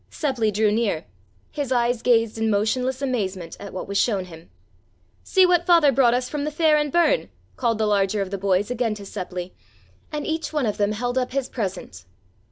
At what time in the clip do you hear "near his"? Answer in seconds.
0.71-1.71